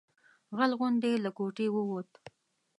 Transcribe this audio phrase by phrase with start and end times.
[0.57, 2.11] غل غوندې له کوټې ووت.